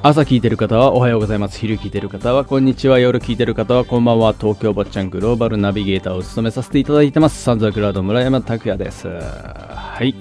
[0.00, 1.58] 朝聞いてる方はおはようございます。
[1.58, 3.00] 昼聞いてる方はこんにちは。
[3.00, 4.32] 夜聞いてる方はこんばんは。
[4.32, 7.42] 東京坊ちゃんグローバルナビゲーターを務めさせていただいてます。
[7.42, 9.08] サンザクラウド村山拓也です。
[9.08, 10.14] はい。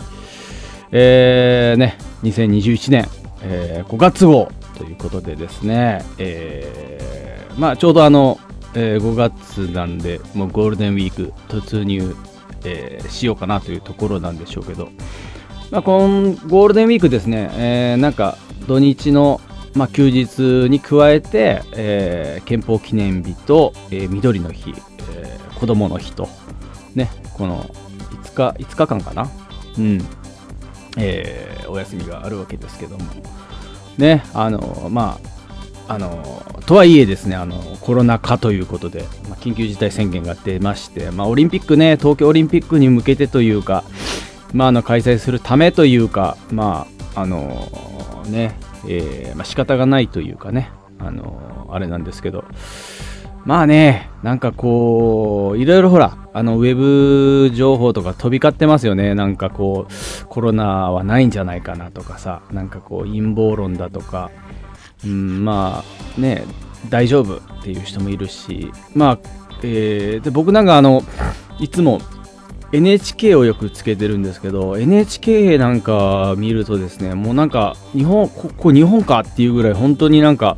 [0.91, 3.07] えー、ね、2021年、
[3.43, 8.39] えー5月号ということでですね、えーまあちょうどあの、
[8.73, 12.15] えー5月なんで、もうゴールデンウィーク突入、
[12.65, 14.89] えーしようかなというところなんでしょうけど、
[15.69, 19.39] まあ、このゴールデンウィークですね、えーなんか土日の、
[19.77, 24.73] まあ、休日に加えて、えー憲法記念日と、えー緑の日、
[25.13, 26.27] えー子供の日と、
[26.95, 29.29] ね、この5日 ,5 日間かな、
[29.77, 30.01] うん。
[30.97, 33.05] えーお休みがあるわけですけども、
[33.97, 35.19] ね、あのま
[35.87, 43.83] あ、あのとはいえですねあのコロナ禍ということで、まあ、緊急事態宣言が出まして、まあ、オリンピックね東京オリンピックに向けてというか、
[44.53, 47.67] まあ、あの開催するためというか、まああの
[48.27, 48.55] ね
[48.87, 52.45] えーまあ、仕方がないというかね、あのあれなんですけど、
[53.45, 64.31] まあね、なんかこう、いろいろほら、あのウェブ情報とか飛び交ってますよね、なんかこう、コロナはないんじゃないかなとかさ、なんかこう、陰謀論だとか、
[65.05, 65.83] うん、ま
[66.17, 66.43] あね、
[66.89, 69.19] 大丈夫っていう人もいるし、まあ、
[69.63, 71.03] えーで僕なんかあの、
[71.59, 72.01] いつも
[72.71, 80.57] NHK をよくつけてるんですけど NHK なんか見るとですねもうなんか日本ここ日本かっていうぐらい本当になんか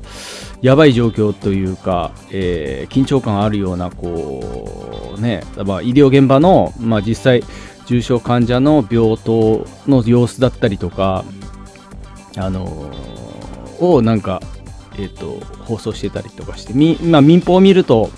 [0.61, 7.43] やばい状況というか、えー緊張感あるようなこうね、まあ、医療現場の、まあ、実際
[7.85, 11.23] 重症患者の病棟の様子だったりとか
[12.35, 13.19] あのー
[13.79, 14.41] をなんか、
[14.97, 18.09] えー、と放送してたりとかしてみ、まあ、民放を見ると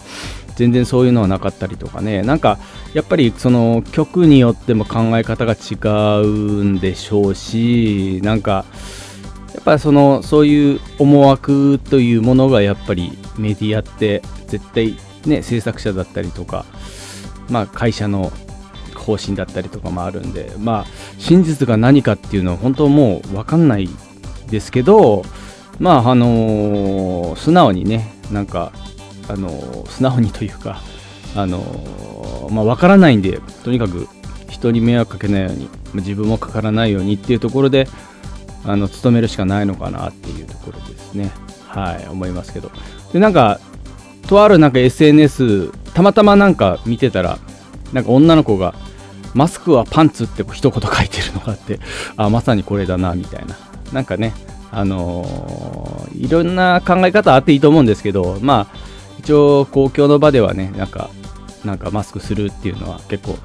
[0.55, 2.21] 全然そういうのはなかったりとかね。
[2.23, 2.59] なんか
[2.93, 5.75] やっぱりその局によっても考え方が違
[6.23, 8.65] うんでしょうしなんか
[9.53, 16.65] やっぱそのそういう思惑というものがやっぱりメディアって絶対ね制作者だったりとか
[17.49, 18.31] まあ会社の
[18.95, 20.85] 方針だったりとかもあるんでまあ
[21.17, 23.89] 真実が何かっていうのは本当もう分かんない
[24.49, 25.23] ですけど
[25.79, 28.71] まああの素直にねなんか
[29.27, 30.81] あの素直にというか
[31.35, 34.07] あのまあ分からないんでとにかく
[34.49, 37.87] 人に迷惑かけないように自分もかからないようにっていうところで
[38.65, 41.31] あの努めるしかないのかなっていうところですね。
[41.67, 42.71] はい思いますけど。
[43.13, 43.59] でなんか
[44.27, 47.39] とあるなんか SNS たまたまなんか見てたら
[47.93, 48.75] なんか女の子が
[49.33, 51.79] マスクはパンツってこう一言書いてるのがあって
[52.17, 53.57] あまさにこれだなみたいな。
[53.93, 54.33] なんかね
[54.71, 58.90] あのーいろんな考え方あっていいと思うんですけどまあ
[59.21, 61.11] 一応公共の場ではねなんか
[61.63, 63.37] なんかマスクするっていうのは結構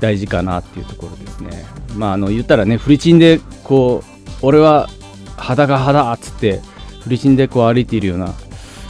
[0.00, 1.64] 大事かなっていうところですね
[1.96, 4.88] まああの言ったらねフリチンでこう俺は
[5.36, 6.60] 肌が肌っつって
[7.00, 8.34] フリチンでこう歩いているような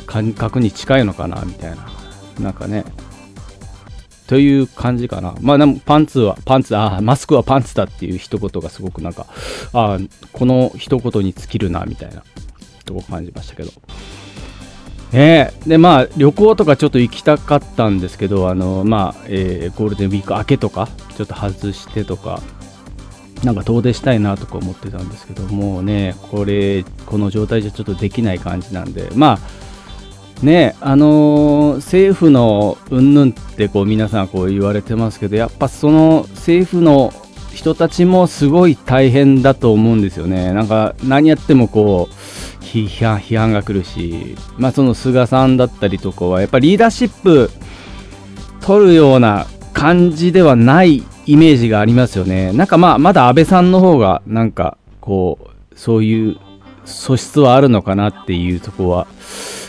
[0.06, 1.89] 感覚に近いのかなみたいな
[2.41, 2.84] なんかね
[4.27, 5.34] という感じかな。
[5.41, 9.27] まあでもパンツは、パンツ、ああマスクはパンツだっていう一言がすごくなんか、
[9.75, 9.99] ああ
[10.33, 12.25] この一言に尽きるなみたいな
[12.87, 13.71] とこ感じましたけど。
[15.15, 15.53] ね。
[15.67, 22.43] でまあ旅行とかちょっと行きたかったんですけどあのまあ、えーゴールデンウィーク明けとかちょっと外してとか
[23.43, 29.39] なんか遠出したいなとか思ってたんですけどもうねこれこの状態じゃちょっとできない感じなんでま
[30.43, 37.13] あねあのー政府のうんぬんってこう皆さんこう言われてますけどやっぱその政府の
[37.53, 40.53] 人たちもすごい大変だと思うんですよね。
[40.53, 42.15] なんか何やってもこう
[42.83, 47.51] 批判が来るしまあその菅さんだったりとかはやっぱリーダーシップ
[48.61, 52.53] 取るような感じではないイメージがありますよね。
[52.53, 56.37] なんかまあ、まだ安倍さんの方が、なんか、こう、そういう
[56.84, 59.07] 素質はあるのかなっていうとこは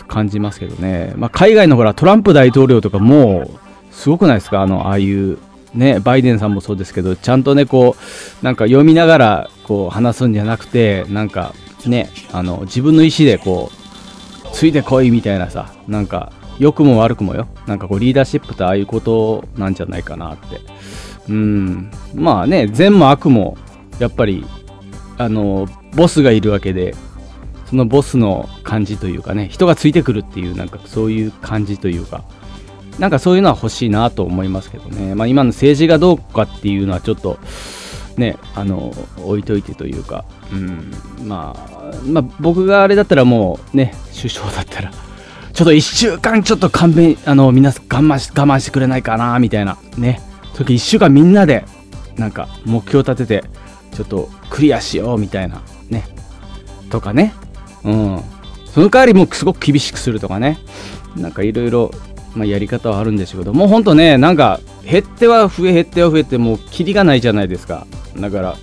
[0.06, 1.12] 感じますけどね。
[1.16, 3.50] まあ、海外のほら、トランプ大統領とかもう、
[3.90, 4.62] すごくないですか？
[4.62, 5.38] あの、ああいう、
[5.74, 7.96] ね、バイデンさんもそうですけど、ちゃんとね、こ
[8.42, 11.54] う、なんか読みながら、こう、話すんじゃなくて、なんか、
[11.86, 17.48] ね、あの、自分の意思でこう、ついてこいみたいなさ、なんか、良くも悪くもよ。
[17.66, 20.60] なんかこう、リーダーシップってああいうことなんじゃないかなって。
[21.28, 21.90] うん。
[22.14, 23.58] まあね、善も悪も、
[23.98, 24.44] やっぱり、
[25.18, 26.94] あの、ボスがいるわけで、
[27.66, 32.24] そのボスの感じというかね、人がついてくるっていう、なんかそういう感じというか、
[32.98, 35.14] なんかそういうのは欲しいなと思いますけどね。
[35.14, 37.38] まあ今の政治がどうかっていうのはちょっと、
[38.16, 38.92] ね、あの、
[39.22, 40.92] 置いといてというか、うん、
[41.24, 44.90] まあ、まあ僕があれだったらもうね、首相だったら、
[45.52, 50.20] ちょっと1週間ちょっと勘弁、あの、皆さん我慢し、我慢してくれないかな、みたいな、ね。
[50.54, 51.64] 時1週間みんなで、
[52.16, 53.48] なんか目標立てて、
[53.94, 56.04] ちょっとクリアしよう、みたいな、ね。
[56.90, 57.34] とかね。
[57.84, 58.22] うん。
[58.76, 60.58] その代わりもすごく厳しくするとかね
[61.16, 61.90] なんかいろいろ
[62.38, 67.86] まやり方はあるんでしょうけどもうほんとねなんか減っては増え減っては増えてもうキリがないじゃないですか。
[68.16, 68.56] だから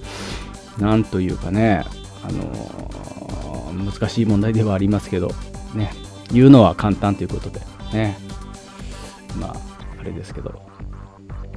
[0.79, 1.83] なんというかね
[2.23, 5.31] あのー、難しい問題ではありますけど
[5.73, 5.93] ね
[6.31, 7.59] 言うのは簡単ということで
[7.93, 8.17] ね。
[9.39, 9.55] まあ
[9.99, 10.61] あれですけど。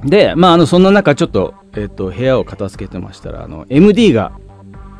[0.03, 4.31] でまああのそんな中ちょっと,、えーと、部屋を片付けてましたらあの MD が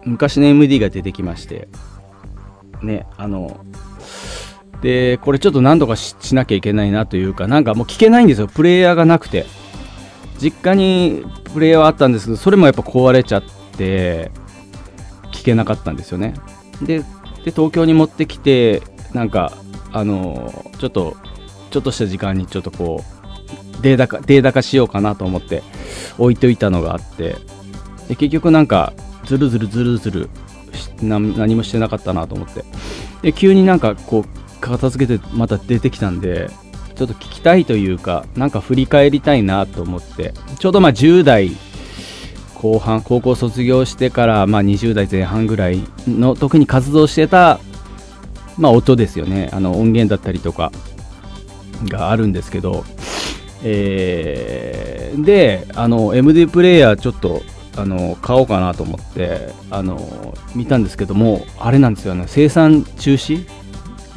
[0.06, 1.68] 昔の MD が出てきまして
[2.82, 3.64] ねあの
[4.82, 8.48] でこれちょっと何とかしなきゃいけないなというかなんかもう聞けないんですよ。
[8.48, 9.46] プレイヤーがなくて。
[10.40, 13.44] 実家にプレイヤーはあったんですけどそれもやっぱ壊れちゃっ
[13.76, 14.32] て
[15.32, 16.36] 聞けなかったんですよね。
[16.82, 17.04] で
[17.46, 18.84] 東京に持ってきて
[19.14, 19.54] なんか
[19.92, 21.18] あのちょっと
[21.72, 23.04] ちょっとした時間にちょっとこ
[23.80, 25.64] うデータ化データ化しようかなと思って
[26.20, 27.36] 置いといたのがあって。
[28.08, 28.94] で結局なんか
[29.26, 30.30] ずるずるずるずる
[31.02, 32.64] 何もしてなかったなと思って。
[33.24, 36.50] で急になんかこう片付けてまた出てきたんで
[36.96, 40.34] ちょっと聞きたいというかなんか振り返りたいなと思って。
[40.60, 41.52] ちょうどまあ10代
[42.56, 47.60] 後半高校卒業してからまあ20代前半ぐらいの時に活動してた
[48.58, 49.50] まあ音ですよね。
[49.54, 50.72] あの音源だったりとか
[51.86, 52.84] があるんですけど。
[53.64, 57.42] えー、であの MD プレイヤーちょっと
[57.76, 62.26] あの買おうかなと思ってあの見たんですけどもあれなんですよね。
[62.28, 63.48] 生産中止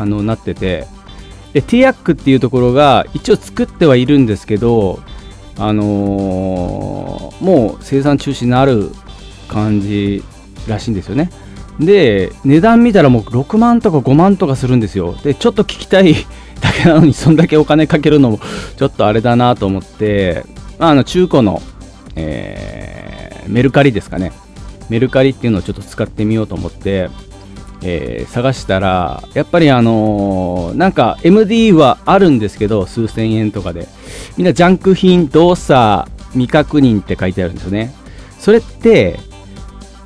[0.01, 0.87] あのなってて。
[1.53, 5.01] で TAC っていうところが一応作ってはいるんですけど
[5.59, 8.93] あのー、もう生産中止になる
[9.49, 10.23] 感じ
[10.69, 11.31] らしいんですよね。
[11.81, 15.15] で値段見たらもう6万とか5万とかするんですよ。
[15.23, 16.15] でちょっと聞きたい
[16.61, 18.41] だけなのにそんだけお金かけるのも
[18.77, 20.45] ちょっとあれだなと思って
[20.79, 21.61] あの中古の、
[22.17, 24.33] えー、メルカリですかね。
[24.89, 27.11] メルカリっていうのをちょっと使ってみようと思って
[27.83, 33.89] えー、探したら、やっぱりあのー、なんか MD はあるんですけど、数千円とかで。
[34.37, 37.95] みんなジャンク品、動作、未確認って書いてあるんですよね。
[38.39, 39.19] それって、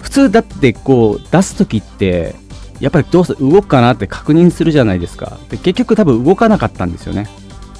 [0.00, 2.34] 普通だってこう出すときって、
[2.80, 5.38] やっぱり動作動くかなって確認するじゃないですか。
[5.48, 7.26] で結局多分動かなかったんですよね。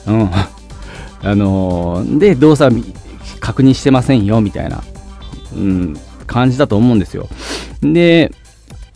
[0.06, 0.30] うん。
[1.22, 2.74] あのー、で、動作
[3.40, 4.82] 確認してませんよ、みたいな、
[5.56, 5.96] うん、
[6.26, 7.28] 感じだと思うんですよ。
[7.82, 8.32] で、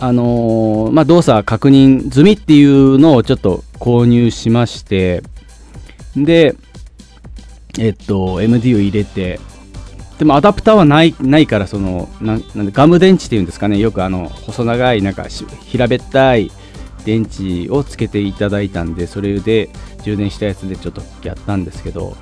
[0.00, 5.22] あのー、まあ、動作確認済みっていうのをちょっと購入しまして、
[6.16, 6.54] で、
[7.78, 9.40] えっと、MD を入れて、
[10.18, 15.26] でもアダプターはないないから、その、ななんでガム電池っていうんですかね、よくあの、細長い、なんか
[15.66, 16.50] 平べったい
[17.04, 19.68] 電池をつけていただいたんで、それで
[20.02, 22.16] 充電したやつでちょっとやったんですけど、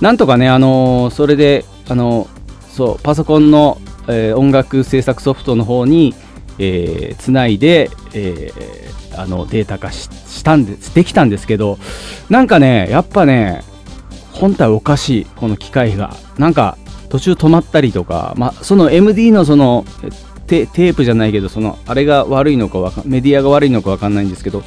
[0.00, 2.28] なんとかね、あのー、それで、あの
[2.68, 6.14] そう、パソコンの、えー、音楽制作ソフトの方に、
[6.60, 11.78] えー、つないで、えー、あのデータ化したんですできたんですけど
[12.28, 13.64] なんかねやっぱね
[14.32, 16.14] 本体おかしいこの機械が。
[16.38, 16.78] なんか
[17.10, 19.84] 途中止まったりとか、まあ、その MD のその
[20.46, 24.62] テープじゃないけどそのあれが悪いのかメディアが悪いのか分かんないんですけど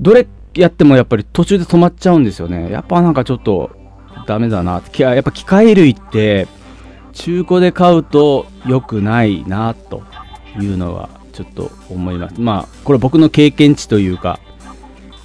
[0.00, 2.70] どれやってもやっぱり途中で止まっちゃうんですよね。
[2.72, 3.70] やっぱなんかちょっと
[4.26, 4.82] ダメだな。
[4.98, 6.48] やっぱ機械類って
[7.12, 10.02] 中古で買うと良くないなと。
[10.58, 12.40] いうのはちょっと思います。
[12.40, 14.40] まあ、これ僕の経験値というか、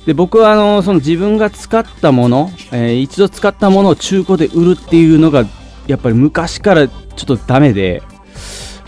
[0.06, 5.46] で僕はあのその自分が使ったもの、えー、一度使ったものを中古で売るっていうのが
[5.88, 8.04] やっぱり昔からちょっとダメで、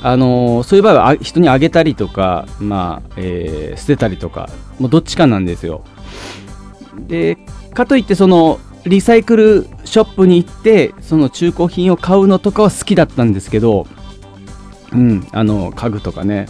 [0.02, 5.84] あのー、そういう場合は人にあげたりとか、まあえー、捨てたりとかもうどっちかなんですよ。
[7.08, 7.38] で
[7.74, 13.88] かといってそのリサイクルショップに行ってその中古品を買うのとかは好きだったんですけど
[14.94, 16.48] うん、あの家具とかね。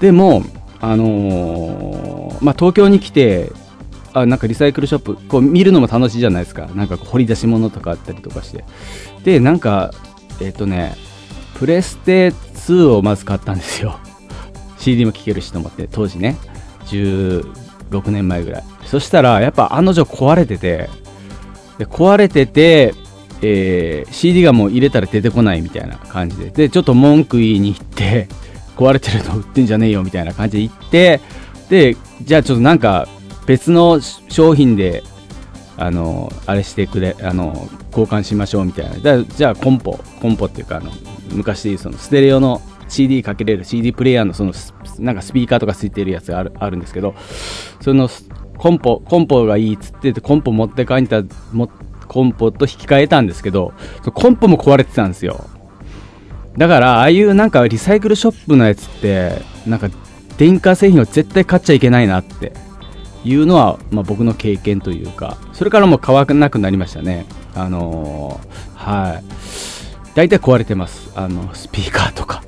[0.00, 0.42] でも
[0.80, 3.52] あのー、まあ、東京に来て
[4.12, 6.66] あなんかリサイクルショップこう見るのも楽しいじゃないですか。
[6.74, 8.64] なんか掘り出し物とかあったりとかして。
[9.24, 9.92] でなんか
[10.40, 10.96] えっ、ー、とね
[11.54, 14.00] プレステ2をまず買ったんですよ。
[14.78, 16.36] CD も聴けるしと思って当時ね。
[16.86, 18.64] 16年前ぐらい。
[18.86, 20.88] そしたらやっぱ案の定壊れてて。
[21.78, 22.94] で壊れてて
[23.42, 28.28] えー、CD がもう入れたら出てこないみたいな感じで、で、ちょっと文句言いに行って、
[28.76, 31.20] 壊れてるの売ってんじゃねえよみたいな感じで言って、
[31.68, 33.08] で、じゃあちょっとなんか
[33.46, 35.02] 別の商品で、
[35.76, 39.24] あの、あれしてくれ、あの、交換しましょうみたいな。
[39.24, 40.90] じゃあコンポ、コンポっていうか、あの、
[41.32, 44.52] 昔そのステレオの CD かけれる CD プレイヤーのその
[44.98, 47.14] なんかスピーカーとかついてるやつがあるあるんですけど
[47.80, 48.08] その
[48.58, 51.74] コンポコンポがいいっつってコンポ持って帰った持って
[52.10, 55.48] コンポと引き換えたんですけど、コンポも壊れてたんですよ。
[56.58, 59.88] だから、ああいうなんかリサイクルショップのやつって、なんか
[60.36, 62.52] 電化製品を絶対買っちゃいけないなって
[63.24, 67.26] いうのは、まあ、僕の経験というかそれからもう買わなくなりましたね。
[67.54, 69.24] あのー、はい。
[70.14, 71.12] 大体壊れてます。
[71.14, 72.42] あのスピーカーとか、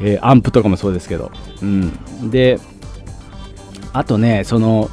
[0.00, 1.32] えー、アンプとかもそうですけど。
[1.62, 2.30] うん。
[2.30, 2.60] で
[3.94, 4.90] あとねその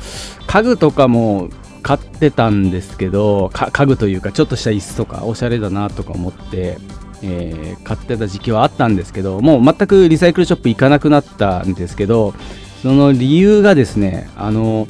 [0.48, 1.50] 家具とかも
[1.82, 6.78] 買ってたんですけど家具というかちょっとした椅子とかおしゃれだなとか思って、
[7.24, 12.34] えー、買ってた時期はあったんですけどもう全くリサイクルショップ行かなくなったんですけど
[12.82, 14.88] その理由がですねあの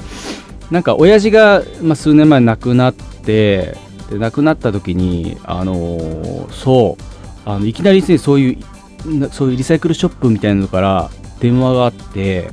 [0.71, 3.75] なんか親父が、まあ、数年前亡くなって
[4.09, 12.51] で亡くなった時にあのそうあのいきなりですねそういうそういうリサイクルショップみたいなのから電話があって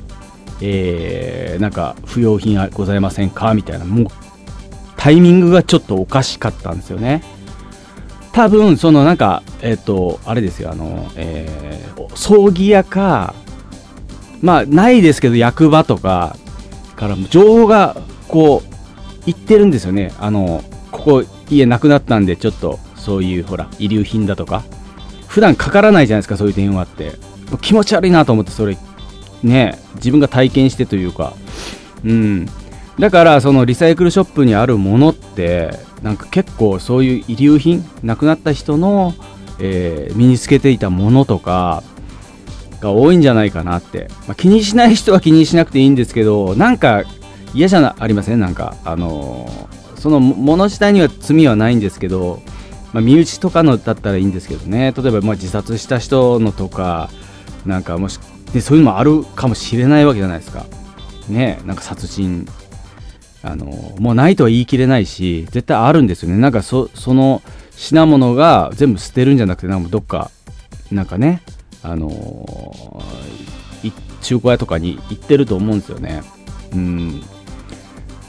[0.59, 3.53] えー、なんか不要品はございませんか？
[3.53, 4.07] みたいなもう
[5.07, 7.23] タイミングがちょっとおかしかったんですよね。
[8.33, 13.33] 多分そのなんかえっ、ー、とあれですよあの、えー、葬儀屋か
[14.41, 16.35] まあないですけど役場とか
[16.97, 17.95] から情報が
[18.27, 20.11] こう言ってるんですよね。
[20.19, 20.61] あの
[20.91, 24.65] ここ家なくなったんでちょっとそういうほら遺留品だとか。
[25.29, 27.13] 普段かからないじゃないですかそういう電話って。
[27.61, 28.77] 気持ち悪いなと思ってそれ
[29.41, 31.31] ね自分が体験してというか。
[32.03, 32.49] うん。
[32.99, 39.13] だからそのリサイクルショップにあるものってなんか結構そういう遺留品亡くなった人の、
[39.59, 41.83] えー、身につけていたものとか
[42.79, 47.03] が多いんじゃないかなって、まあ、気にしない人は気にしなくていいんですけどなんか
[47.53, 48.39] 嫌じゃありません？
[48.39, 52.41] なんかあのー、そのもの自体には罪はないんですけど、
[52.93, 54.93] まあ、身内とかのだったらいいんですけどね。
[54.95, 57.09] 例えばまあ自殺した人のとか
[57.65, 58.19] なんかもし
[58.53, 60.65] でそういうのもあるかもしれないわけじゃないですか。
[61.29, 62.47] ねなんか殺人。
[63.51, 63.65] あの
[63.99, 66.37] もうないとは言い切れないし絶対あるんですよね。
[66.37, 67.41] なんかその
[67.75, 70.31] 品物が全部捨てるんじゃなくてなんかどっか
[70.91, 71.41] なんかね
[71.83, 73.03] あの、
[74.21, 76.21] 中古屋とかに行ってると思うんですよね。
[76.73, 77.21] うん。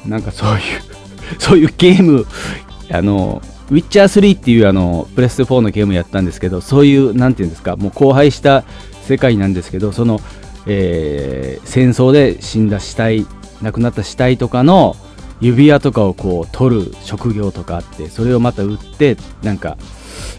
[0.07, 0.59] なんかそういう
[1.39, 2.27] そういうゲーム
[2.91, 8.65] あのウィッチャー3っていうあのプレステ4のゲームやったんですけどそういうなんていうんですかもう荒廃した
[9.03, 10.21] 世界なんですけどその、
[10.67, 13.27] えー、戦争で死んだ死体
[13.61, 14.97] 亡くなった死体とかの
[15.41, 19.77] 指輪とかをこう取る職業とかあってそれをまた売ってなんか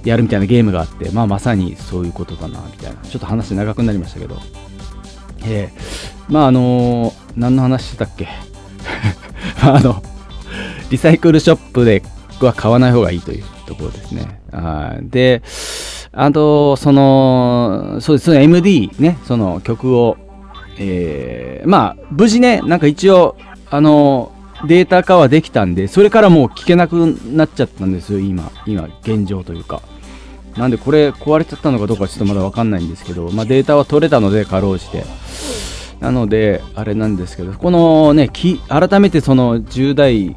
[0.04, 3.02] やるみたいなゲームがあってまあまさにそういうことだなみたいな。
[3.02, 4.38] ちょっと話長くなりましたけど。
[5.46, 8.28] えー、まああのー、何の話してたっけ？
[9.64, 10.04] あの
[10.90, 12.04] リサイクルショップで
[12.42, 14.42] は買わない方がいいというところですね。
[14.52, 15.42] あで
[16.12, 20.18] あと、その、そうですね、MD ね、その曲を、
[20.80, 23.36] えー、まあ、無事ね、なんか一応、
[23.70, 24.32] あの、
[24.66, 29.82] データ化はできたんで、それからもう聞けなくなっちゃったんですよ、今、今、現状というか。
[30.58, 35.06] なんでこれ壊れちゃったのかどうかちょっとまだわかんないんですけど、まあ、データは取れたので、かろうじて。
[36.00, 40.36] なので、あれなんですけど、このね、き改めてその10代、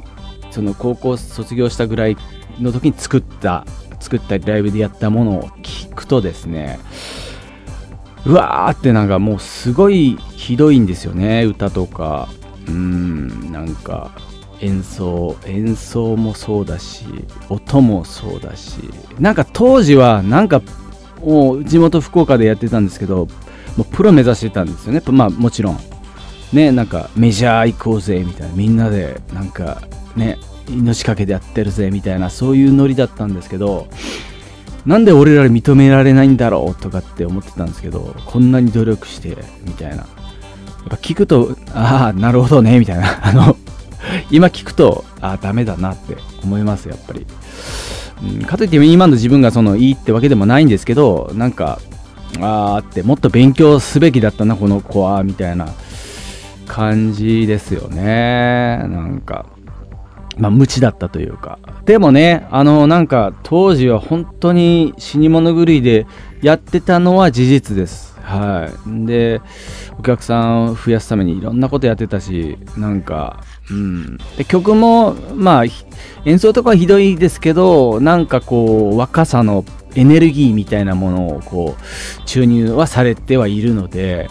[0.51, 2.17] その高校卒業したぐらい
[2.59, 3.65] の時に作った
[3.99, 6.79] 作ったライブでやったものを聞くとですね
[8.25, 12.29] うわーってなんかもうすごいひどいんですよね歌とか
[12.67, 14.11] うんなんか
[14.61, 17.05] 演奏演奏もそうだし
[17.49, 18.79] 音もそうだし
[19.19, 20.61] なんか当時はなんか
[21.21, 23.27] もう地元福岡でやってたんですけど
[23.77, 25.01] もうプロ目指してたんですよね。
[25.07, 25.79] まあもちろん。
[26.51, 28.55] ねなんかメジャー行こうぜみたいな。
[28.55, 29.81] みんなでなんか
[30.15, 30.37] ね
[30.69, 33.87] 命かけてやってるぜみたいなそういうノリだったんですけど
[34.85, 40.05] なんで俺ら認められないんだろうとかって思ってたんですけどこんなに努力してみたいな。
[40.83, 43.57] やっぱ聞くとああなるほどねみたいな あの
[44.31, 47.25] 今聞くとああダメだなって思いますやっぱり、
[48.23, 51.79] うん、かといって今の自分がそのいいってわけでもないんですけどなんか
[52.41, 55.67] ああってもっと勉強すべきだったなこの子はみたいな
[56.67, 59.45] 感じですよねなんか
[60.37, 61.59] まあ、無知だったというか。
[61.85, 66.07] でもね、あの、なんか、当時は本当に死に物狂いで
[66.41, 68.12] やってたのは事実です。
[68.33, 69.05] はい。
[69.05, 69.41] で、
[69.99, 74.17] お客さんを増やすためにいろんなことやってたし、なんか、うん。
[74.37, 75.63] で、曲も、まあ、
[76.25, 79.63] 演奏とかはひどいですけど、なんかこう、若さの
[79.95, 84.29] エネルギーみたいなものをこう、注入はされてはいるので、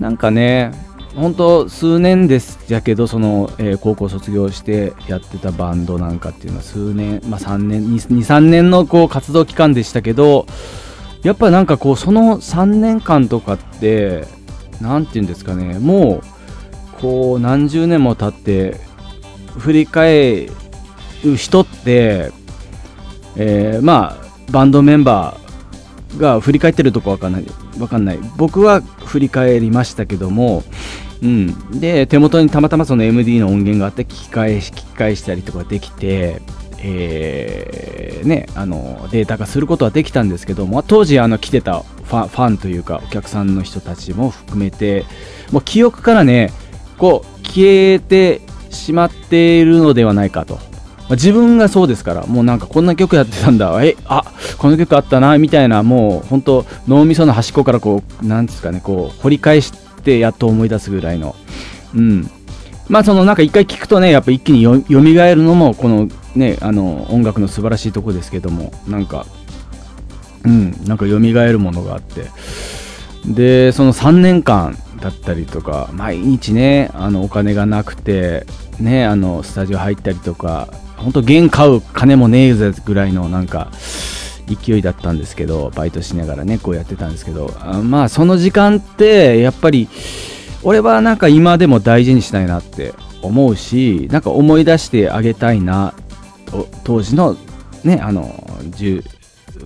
[0.00, 0.72] なんかね、
[1.14, 10.46] 本当数年ですやけどその、えー、高校卒業してやってたバンドなんかっていうのは数年、まあ、3年23年のこう活動期間でしたけど
[11.24, 14.26] やっぱなんかこうその3年間とかって
[14.80, 18.78] 何て言うんですかねもうこう何十年も経って
[19.58, 20.48] 振り返
[21.24, 22.30] る人って、
[23.36, 27.46] えー、まあバンドメンバーが振り返ってるとこわかんない
[27.80, 28.18] わかんない。
[28.36, 30.62] 僕は振り返りましたけども
[31.22, 36.42] うん、で手元にたまたまその MD の音源があって聞き返し聞き返したりとかできて、
[36.86, 45.06] えー、ね、あのデータ化することはできたんですけども当時あの来てたファファンというかお客さんの人たちも含めて
[45.50, 46.52] もう記憶からね
[46.98, 50.58] こう消えてしまっているのではないかと
[51.08, 51.16] ま。
[51.16, 54.24] 自分がそうですから、もうなんかこんな曲やってたんだ、え、あ
[54.58, 59.72] この曲あったな、みたいな、もう本当、脳みその端っこからこう、なんですかね、こう、掘り返し
[60.02, 61.34] てやっと思い出すぐらいの、
[61.94, 62.30] うん。
[62.88, 69.26] まあそのなんか一回聴くとね、やっぱ一気によみがえるのも、このね、あの、音楽の素晴らしいとこですけども、なんか、
[70.44, 72.26] うん、なんか蘇るものがあって、
[73.26, 78.46] で、その3年間だったりとか、毎日ね、あの、お金がなくて、
[78.78, 83.70] ね、あの、スタジオ入ったりとか、本当弦買う金もねえぜぐらいのなんか、
[84.46, 89.88] 勢いだったんですけど、バイトしながらね、こうやってたんですけど、あまあ、その時間って、やっぱり、
[90.62, 95.94] 俺はなんか今でも大事にしたいなって思うし、なんか思い出してあげたいな、
[96.84, 97.36] 当時の
[97.84, 98.44] ね、あの、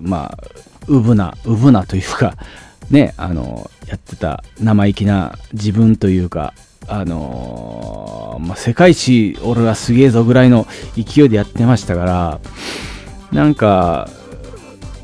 [0.01, 0.39] まあ、
[0.87, 2.35] うぶな、うぶなというか、
[2.91, 6.55] ね、あの、やってた生意気な自分というか、
[6.87, 10.67] あの、まあ、世界一俺はすげえぞぐらいの
[10.97, 12.41] 勢いでやってましたから、
[13.31, 14.09] なんか、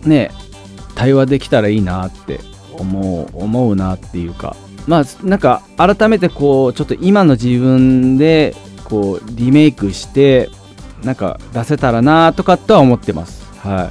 [0.05, 0.31] ね、
[0.95, 2.41] 対話できたらいいなって
[2.73, 10.51] 思う、思うなっていうか、まあ、なんか改めてこう、ちょっと今の自分で、こう、リメイクして、
[11.05, 13.45] なんか出せたらなとかとは思ってます。
[13.61, 13.91] は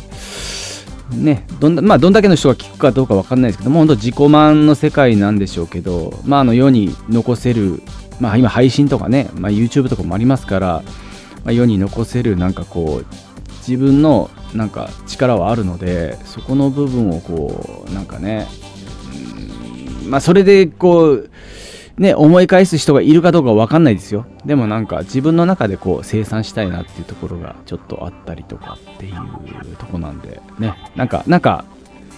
[1.11, 1.15] い。
[1.15, 7.83] ね、どんまあ、どんだけの人が聞くかどうか分かんないですけども、本当自己満の世界なんでしょうけど、まあ、あの世に残せる、
[8.19, 10.83] まあ、今配信とかね、まあ、YouTube とかもありますから、
[11.43, 13.05] まあ、世に残せるなんかこう
[13.67, 18.47] 自分のなんか力はあるのでそこの部分をこうなんかね、
[20.03, 21.29] うん、まあそれでこう
[21.97, 24.25] ね、思い返す人がいるかどうかわかんないですよ。
[24.45, 31.65] でもなんか自分の中でこう生産したいなっていうところがちょっとあったりとかっていうとこなんで、ね、なんか、なんか、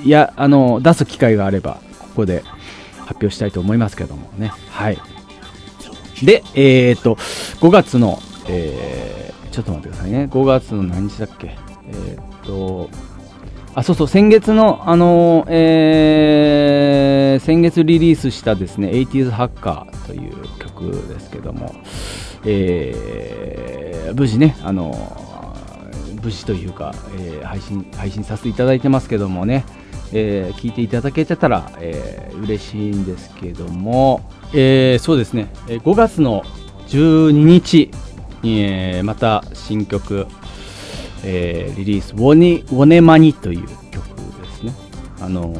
[0.04, 2.44] いや、あの、出す機会があれば、ここで
[3.00, 4.52] 発表したいと思いますけどもね。
[4.70, 4.98] はい。
[6.24, 7.16] で、えー、っと、
[7.60, 10.30] 5月の、えー、ちょっと待ってくださいね。
[10.32, 11.58] 5月の何日だっけ？
[11.90, 12.90] えー、っと、
[13.76, 21.76] あ、そうそう、先月の、あのー、えー、先月リリースしたですね、80s ハッカーという曲ですけども、
[22.46, 29.66] えー、無事ね、あのー、無事というか、えー、配信、配信させていただいてますけどもね、
[30.14, 34.22] えー、聞いていただけてたら、えー、嬉しいんですけども、
[34.54, 36.44] えー、そうですね、5月の
[36.88, 37.92] 12日
[38.42, 40.28] に、えー、また新曲、
[41.26, 44.06] えー、リリース、ウォネ、ウォネマニという曲
[44.42, 44.74] ですね。
[45.20, 45.54] あの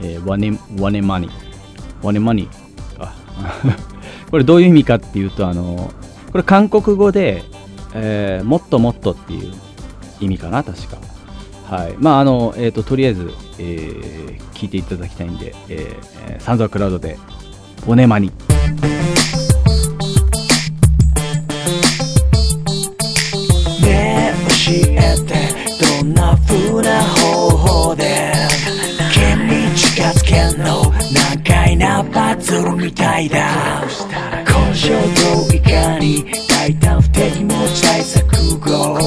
[0.00, 1.28] ー、えー、ウォネ、ウォネマニ。
[2.02, 2.48] ウォネマニ
[2.98, 3.14] か。
[4.30, 7.44] これどういう意味かっていうと、あのー、これ韓国語で、
[7.94, 9.52] えー、もっともっとっていう
[10.20, 10.98] 意味かな、確か。
[11.64, 11.94] はい。
[11.98, 17.16] まあ、あの、えっ、ー、と、とりあえず、えー、聞いていただきたいんで、えー、サンズアクラウドで、
[17.86, 18.32] ウォネマニ。
[32.90, 33.38] みたいだ。
[34.44, 39.00] 根性といかに大胆不敵持ちたい錯誤もう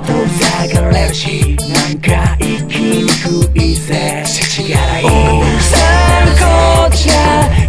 [0.00, 4.24] と下がれるしなんか生きにくいぜ。
[4.26, 5.02] 世知辛い。
[5.62, 7.12] さあこっちゃ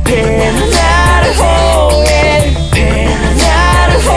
[0.03, 0.09] 手
[0.51, 1.43] のなる方
[2.05, 2.49] へ。
[2.73, 3.45] 手のな
[3.93, 4.09] る方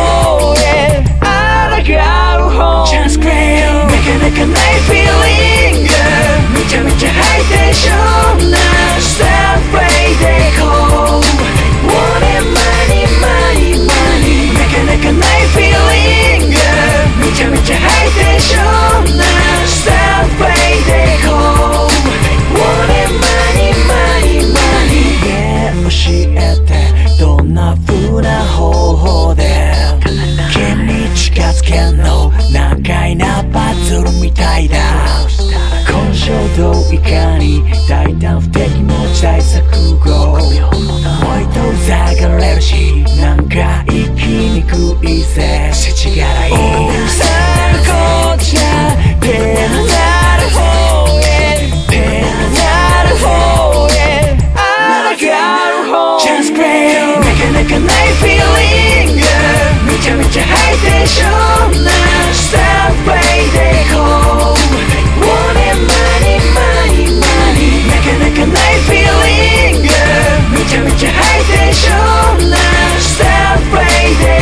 [0.56, 1.04] へ。
[1.20, 1.24] あ
[1.72, 1.94] らが
[2.38, 2.88] う方。
[2.88, 3.66] チャンスくれよ
[4.06, 5.82] かなかない feeling
[6.54, 8.25] めちゃめちゃハイテンション
[71.48, 74.35] Meditation, lunch, self-rating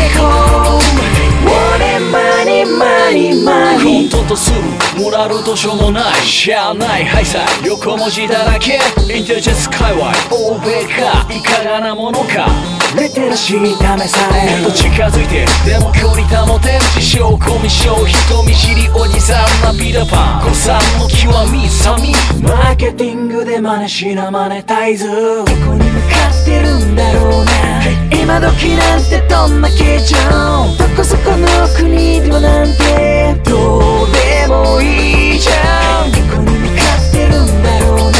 [5.16, 5.44] ある。
[5.44, 6.14] としょうもない。
[6.26, 7.04] しゃあない。
[7.04, 8.78] ハイサイ横文字だらけ。
[9.12, 10.12] インテリジェンス界隈。
[10.30, 11.26] 欧米か。
[11.32, 12.48] いかがなものか。
[12.96, 16.80] レテラシー試されると近づいてでも距離保てん。
[16.94, 19.62] 自称コミショ人見知りおじさん。
[19.62, 20.48] なビラパン。
[20.48, 21.68] 誤算の極み。
[21.68, 22.12] サミ。
[22.42, 27.52] マーケティングで真似しなマネタイズどこに向かってるんだろうな。
[28.10, 30.16] 今時なんてどんな形状
[30.78, 33.34] どこそこの国でもなんて。
[33.44, 36.12] どうでもいいじゃん。
[36.12, 38.18] どこに向かってるんだろうな。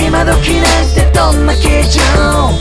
[0.00, 2.00] 今時なんてどんな形状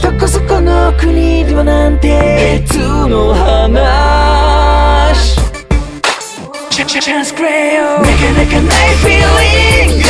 [0.01, 5.35] どこそこの国でもなんて別の話
[6.69, 8.07] チャチャチャンスくれよなかな
[8.45, 9.11] かないフィー
[9.87, 10.03] リング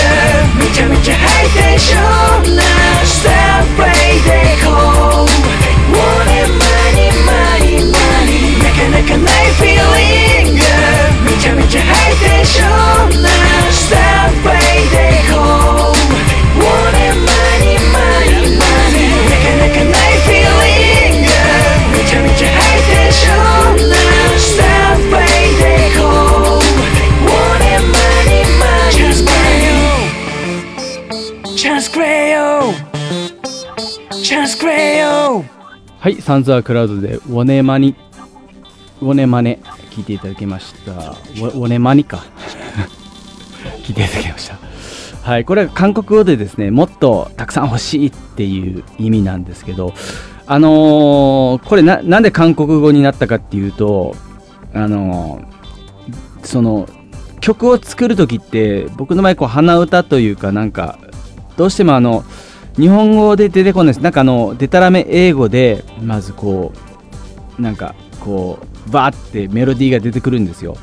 [0.60, 1.98] めちゃめちゃハイテンショ
[2.52, 2.62] ンな。
[3.04, 3.32] スター
[3.76, 4.30] プレイで
[4.64, 4.74] こう
[5.92, 10.61] Want it money money money なかなかないフィーリング。
[11.32, 13.30] めちゃめちゃハイテンションな
[13.72, 15.96] スタープレイでこう
[16.60, 21.32] Want it money money money なかなかないフィーリング
[21.96, 23.96] めちゃめちゃハイテンションな
[24.38, 26.60] スタープレイでこう
[27.26, 29.72] Want it money money money
[31.56, 32.74] チャンスくれよ
[34.22, 35.46] チャンスくれよ
[36.00, 37.96] はい、サンズアクラウドで、ウォネマニ、
[39.02, 39.60] ウォネマネ、
[39.92, 40.92] 聞いていただきました。
[40.92, 42.24] ウォウォネマニか。
[43.84, 44.58] 聞いていただきました。
[45.22, 49.94] はい、これは韓国語でですね、もっとたくさん欲しいっていう意味なんですけど、
[50.48, 54.16] あのーこれな、なんで韓国語になったかっていうと、
[54.74, 56.90] あのーその、
[57.40, 60.98] 曲を作るときって、僕の場合、こう、鼻歌というか、なんか、
[61.58, 62.24] どうしてもあの、
[62.78, 64.04] 日本語で出てこないです。
[64.04, 66.72] なんかあの、でたらめ英語で、まずこ
[67.60, 70.78] う、なんか、こう、バーってメロディーが出てくるんですよ。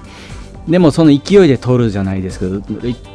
[0.68, 2.62] でもその勢いで撮るじゃないですけど、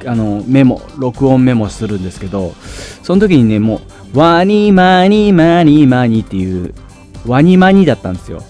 [0.06, 2.54] あの、メモ、録音メモするんですけど、
[3.04, 3.82] その時にね、も
[4.14, 6.74] う、ワニマニマニマニっていう、
[7.28, 8.42] ワニマニだったんですよ。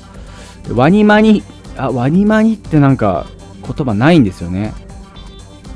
[0.74, 1.44] ワニマニ、
[1.78, 3.26] あ、ワニマニってなんか
[3.64, 4.74] 言葉ないんですよね。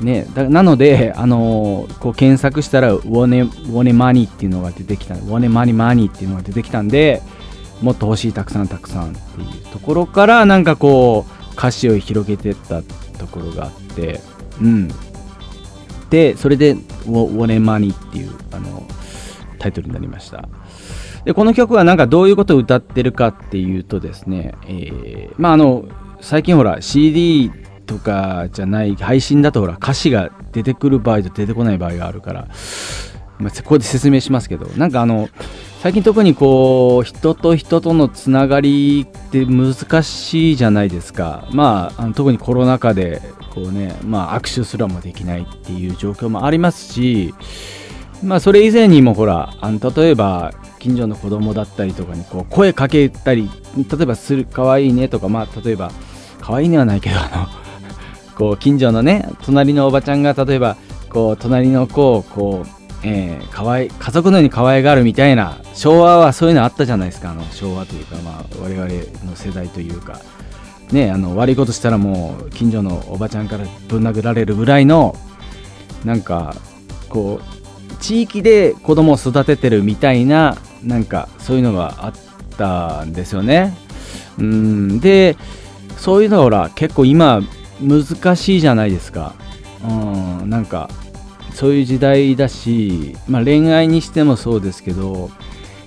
[0.00, 7.20] ね、だなので、あのーこう検索したらウォネ、ウォネマニっていうのが出てきた、ウォネマニマニっていうのが出てきたんで、
[7.82, 14.20] もっと欲しい、たくさんたくさんっていうところから、なんかこう、歌詞を広げてったところがあって、
[14.60, 14.88] うん。
[16.10, 18.86] で、それで、ウォネマニっていう、あの、
[19.58, 20.48] タイトルになりました。
[21.24, 25.84] で、この曲はなんかどういうことを歌ってるかっていうとですね、えーまああの、
[26.20, 27.50] 最近ほら CD
[27.86, 32.48] とかじゃない配信だとほら歌詞が出てくる場合と出てこない場合があるから、
[33.38, 35.28] まあ、ここで説明しますけど、なんかあの、
[35.82, 41.48] 最近特にこう、人と人とのつながりって難しいじゃないですか。
[41.52, 43.22] まあ、あの特にコロナ禍で、
[43.54, 47.34] こうね、まあ握手すらもできないっていう状況もありますし、
[48.22, 55.90] まあそれ以前にもほら、あの例えば近所の子供だったりとかにこう声かけたり、例えばする、かわいいねとか、まあ例えば、
[56.40, 57.48] かわいいねはないけど、あ
[58.30, 60.76] の、こう近所のね、隣のおばちゃんが例えば、
[61.08, 68.88] こう隣の子をこう、えー、かわい家族のように可愛がるみたいな昭和はそういうのあったじゃないですかあの昭和というか、まあ、我々
[69.24, 70.20] の世代というか、
[70.90, 75.14] ね、あの悪いことしたらもう近所のおばちゃんからぶん殴られるぐらいの
[76.04, 76.56] なんか
[77.08, 82.12] こう地域で子供を育ててるみたいななんかそういうのがあっ
[82.56, 83.76] たんですよね。
[84.38, 85.36] うんで
[85.96, 87.42] そういうのがほら結構今
[87.80, 89.34] 難しいじゃないですか。
[89.84, 90.90] うんなんか
[91.58, 95.28] そういう時代だし、まあ、恋愛にしてもそうですけど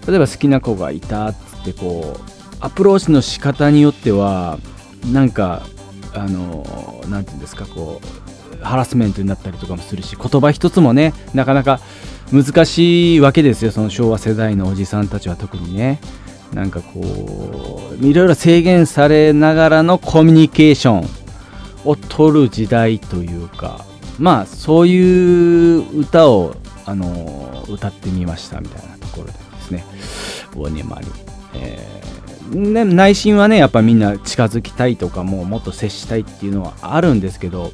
[0.05, 4.59] 例えば好きな子がいたっつってこうアプローチの仕方によっては
[5.13, 5.61] なんか
[6.13, 8.01] あのなんていうんですかこ
[8.59, 11.79] うハラスメントになったりとかもするし言葉一つもねなかなか
[12.33, 13.71] 難しいわけですよ。
[13.71, 16.01] その昭和世代のおじさんたちは特にね。
[16.53, 21.09] なんかこういろいろ制限されながらのコミュニケーション
[21.85, 23.89] を取る時代というか。
[24.19, 29.85] まあそういう歌をあの歌ってみましたみたいなところでですね。
[30.53, 31.07] ウォニマリ、
[31.53, 37.71] えーね、内心はねやっぱみんな近づきたいとかもうもっと接したいっていうのはあるんですけど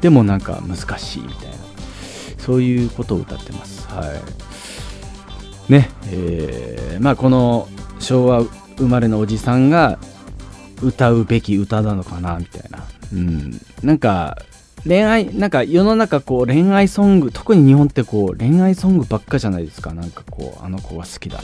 [0.00, 1.56] でもなんか難しいみたいな。
[2.38, 3.88] そういうことを歌ってます。
[3.88, 4.06] は
[5.68, 5.72] い。
[5.72, 7.68] ねえーまあこの
[7.98, 8.42] 昭和
[8.78, 9.98] 生まれのおじさんが
[10.82, 12.84] 歌うべき歌なのかなみたいな。
[13.12, 13.60] うん。
[13.82, 14.38] なんか
[14.86, 19.92] 恋愛なんか世の中こう恋愛ソング特に日本ってこう恋愛ソングばっかじゃないですか。
[19.92, 21.40] なんかこうあの子が好きだ、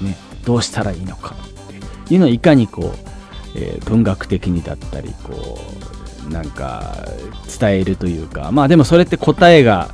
[0.00, 5.58] ね、どうしたらいいのかっていうのをいかにこう、えー文学的にだったりこ
[6.28, 6.96] うなんか
[7.58, 8.50] 伝えるというか。
[8.52, 9.90] まあでもそれって答えが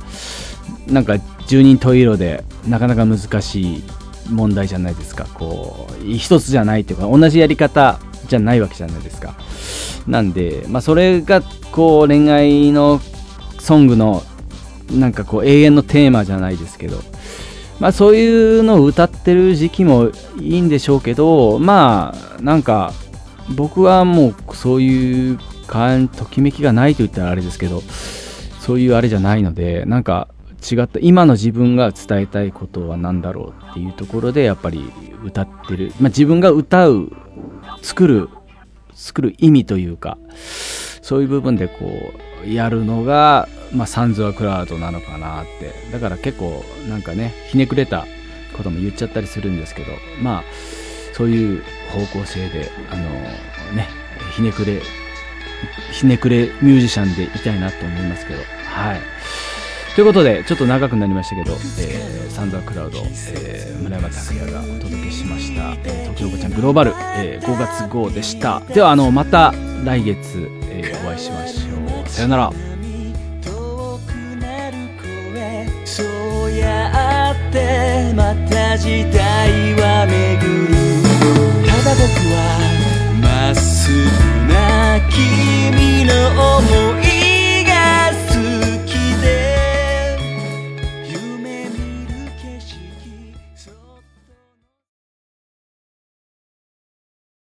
[0.87, 3.83] なんか十人十色でなかなか難しい
[4.29, 5.25] 問題じゃないですか。
[5.33, 9.35] こう一つじゃないというか同じやり方じゃないわけじゃないですか。
[10.07, 13.01] なんで、まあ、それがこう恋愛の
[13.59, 14.23] ソングの
[14.91, 17.01] なんかこう永遠のテーマじゃないですけど。
[17.79, 20.09] まあそういうのを歌ってる時期も
[20.39, 22.91] いいんでしょうけどまあなんか
[23.55, 25.39] 僕はもうそういう
[26.15, 27.81] ときめきがないと言ったらあれですけど
[28.61, 30.27] そういうあれじゃないのでなんか
[30.69, 34.91] 違った今の自分が伝えたいことは何だろうっていうところでやっぱり
[35.23, 37.11] 歌ってる、まあ、自分が歌う
[37.87, 38.29] 作る
[38.91, 40.17] 作る意味というか
[41.01, 42.13] そういう部分でこ
[42.45, 45.71] うやるのが、まあ、サンズ・ア・クラウドなのかなって。
[45.93, 48.05] だから結構なんかねひねくれた
[48.57, 50.43] ことも言っちゃったりするんですけどまあ
[51.13, 53.03] そういう方向性であの
[53.73, 53.87] ね
[54.35, 54.81] ひねくれ
[55.93, 58.99] ひねくれミュージシャンでいたいなと思いますけどはい。
[59.97, 68.59] ということでちょっと長くなりましたけど、えー、サンダークラウド、えー、村山拓也がお届けしました、えー、東京おばちゃんグローバル、えー、5月号でした。
[68.59, 72.07] ではあのまた来月、えー、お会いしましょう。
[72.07, 72.51] さよなら。
[75.83, 80.75] そうやってまた時代は巡る。
[81.65, 82.05] ただ僕
[82.35, 82.37] は
[83.19, 83.97] まっすぐ
[84.53, 86.13] な君の
[86.61, 87.06] 想い